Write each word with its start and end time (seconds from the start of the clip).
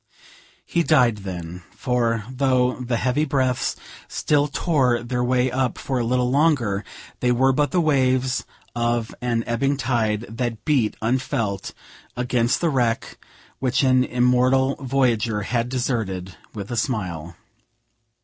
He 0.65 0.81
died 0.81 1.17
then; 1.17 1.61
for, 1.75 2.23
though 2.27 2.79
the 2.79 2.97
heavy 2.97 3.23
breaths 3.23 3.75
still 4.07 4.47
tore 4.47 5.03
their 5.03 5.23
way 5.23 5.51
up 5.51 5.77
for 5.77 5.99
a 5.99 6.03
little 6.03 6.31
longer, 6.31 6.83
they 7.19 7.31
were 7.31 7.51
but 7.53 7.69
the 7.69 7.79
waves 7.79 8.43
of 8.75 9.13
an 9.21 9.43
ebbing 9.45 9.77
tide 9.77 10.21
that 10.27 10.65
beat 10.65 10.97
unfelt 11.03 11.75
against 12.17 12.61
the 12.61 12.69
wreck, 12.71 13.19
which 13.59 13.83
an 13.83 14.03
immortal 14.03 14.75
voyager 14.79 15.43
had 15.43 15.69
deserted 15.69 16.35
with 16.51 16.71
a 16.71 16.77
smile. 16.77 17.35